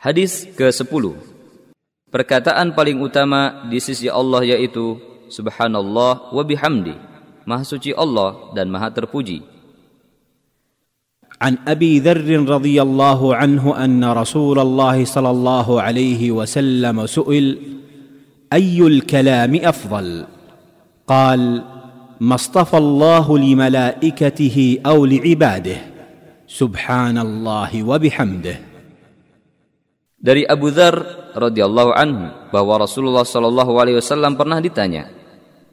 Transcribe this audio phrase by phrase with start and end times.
[0.00, 1.12] Hadis ke-10
[2.08, 4.96] Perkataan paling utama di sisi Allah yaitu
[5.28, 6.96] Subhanallah wa bihamdi
[7.44, 9.44] Maha suci Allah dan maha terpuji.
[11.40, 17.46] عن ابي ذر رضي الله عنه ان رسول الله صلى الله عليه وسلم سئل
[18.52, 20.26] اي الكلام افضل
[21.08, 21.64] قال
[22.20, 25.78] ما اصطفى الله لملائكته أو لعباده
[26.44, 28.69] سبحان الله وبحمده
[30.20, 31.00] Dari Abu Dzar
[31.32, 35.08] radhiyallahu anhu bahwa Rasulullah shallallahu alaihi wasallam pernah ditanya,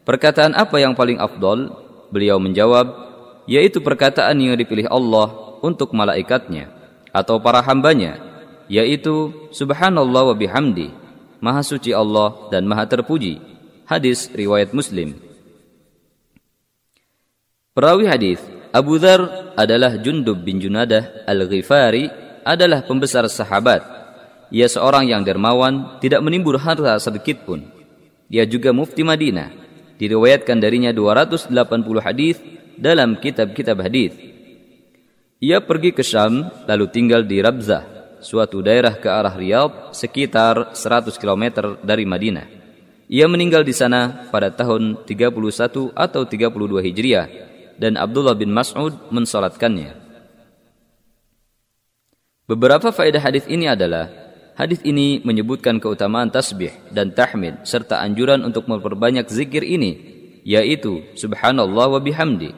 [0.08, 1.68] "Perkataan apa yang paling afdol?"
[2.16, 2.88] Beliau menjawab,
[3.44, 6.72] "Yaitu perkataan yang dipilih Allah untuk malaikatnya
[7.12, 8.24] atau para hambanya,
[8.72, 10.96] yaitu Subhanallah wa bihamdi,
[11.44, 13.44] Maha suci Allah dan Maha terpuji."
[13.84, 15.20] Hadis riwayat Muslim.
[17.76, 18.40] Perawi hadis
[18.72, 22.08] Abu Dzar adalah Jundub bin Junadah Al-Ghifari
[22.48, 23.97] adalah pembesar sahabat
[24.48, 27.68] ia seorang yang dermawan, tidak menimbul harta sedikit pun.
[28.28, 29.52] Dia juga mufti Madinah.
[29.98, 31.52] Diriwayatkan darinya 280
[32.00, 32.38] hadis
[32.78, 34.14] dalam kitab-kitab hadis.
[35.42, 41.14] Ia pergi ke Syam lalu tinggal di Rabzah, suatu daerah ke arah Riyadh sekitar 100
[41.18, 42.48] km dari Madinah.
[43.08, 47.28] Ia meninggal di sana pada tahun 31 atau 32 Hijriah
[47.80, 49.96] dan Abdullah bin Mas'ud mensolatkannya.
[52.48, 54.27] Beberapa faedah hadis ini adalah
[54.58, 60.02] Hadis ini menyebutkan keutamaan tasbih dan tahmid serta anjuran untuk memperbanyak zikir ini,
[60.42, 62.58] yaitu subhanallah wa bihamdi.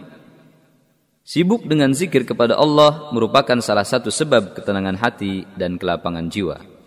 [1.28, 6.79] Sibuk dengan zikir kepada Allah merupakan salah satu sebab ketenangan hati dan kelapangan jiwa.